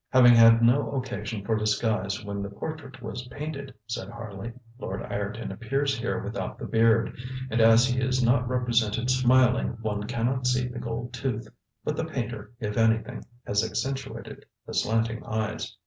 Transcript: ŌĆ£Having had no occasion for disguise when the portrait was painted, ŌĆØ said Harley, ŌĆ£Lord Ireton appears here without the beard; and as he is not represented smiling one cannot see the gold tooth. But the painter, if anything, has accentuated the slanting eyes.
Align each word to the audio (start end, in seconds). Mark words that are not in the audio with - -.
ŌĆ£Having 0.15 0.33
had 0.35 0.61
no 0.63 0.93
occasion 0.95 1.45
for 1.45 1.55
disguise 1.55 2.25
when 2.25 2.41
the 2.41 2.49
portrait 2.49 3.03
was 3.03 3.27
painted, 3.27 3.67
ŌĆØ 3.67 3.73
said 3.85 4.09
Harley, 4.09 4.51
ŌĆ£Lord 4.79 5.07
Ireton 5.11 5.51
appears 5.51 5.95
here 5.95 6.17
without 6.23 6.57
the 6.57 6.65
beard; 6.65 7.15
and 7.51 7.61
as 7.61 7.85
he 7.85 8.01
is 8.01 8.23
not 8.23 8.47
represented 8.47 9.11
smiling 9.11 9.77
one 9.83 10.05
cannot 10.07 10.47
see 10.47 10.67
the 10.67 10.79
gold 10.79 11.13
tooth. 11.13 11.47
But 11.83 11.95
the 11.97 12.05
painter, 12.05 12.51
if 12.59 12.77
anything, 12.77 13.23
has 13.45 13.63
accentuated 13.63 14.43
the 14.65 14.73
slanting 14.73 15.23
eyes. 15.23 15.77